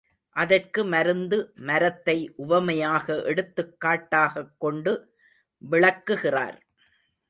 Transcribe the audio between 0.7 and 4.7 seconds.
மருந்து மரத்தை உவமையாக எடுத்துக் காட்டாகக்